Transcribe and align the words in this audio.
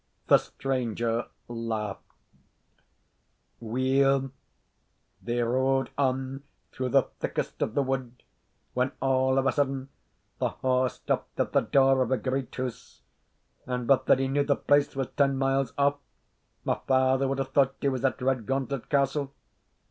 The 0.29 0.39
stranger 0.39 1.27
laughed. 1.47 2.01
Weel, 3.59 4.31
they 5.21 5.43
rode 5.43 5.91
on 5.95 6.41
through 6.71 6.89
the 6.89 7.03
thickest 7.19 7.61
of 7.61 7.75
the 7.75 7.83
wood, 7.83 8.23
when, 8.73 8.93
all 8.99 9.37
of 9.37 9.45
a 9.45 9.51
sudden, 9.51 9.89
the 10.39 10.49
horse 10.49 10.95
stopped 10.95 11.39
at 11.39 11.51
the 11.51 11.61
door 11.61 12.01
of 12.01 12.09
a 12.11 12.17
great 12.17 12.55
house; 12.55 13.03
and, 13.67 13.85
but 13.85 14.07
that 14.07 14.17
he 14.17 14.27
knew 14.27 14.43
the 14.43 14.55
place 14.55 14.95
was 14.95 15.05
ten 15.15 15.37
miles 15.37 15.71
off, 15.77 15.99
my 16.65 16.79
father 16.87 17.27
would 17.27 17.37
have 17.37 17.51
thought 17.51 17.75
he 17.79 17.87
was 17.89 18.03
at 18.03 18.17
Redgauntlet 18.19 18.89
Castle. 18.89 19.31